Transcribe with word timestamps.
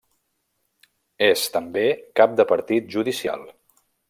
És, 1.27 1.43
també, 1.59 1.85
cap 2.21 2.35
de 2.41 2.49
partit 2.55 2.93
judicial. 2.97 3.47